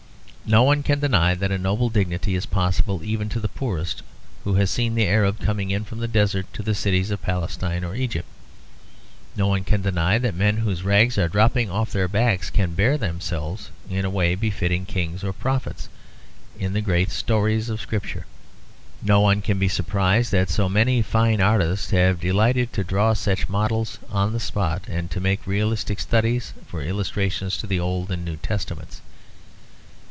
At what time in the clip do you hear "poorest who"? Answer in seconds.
3.47-4.55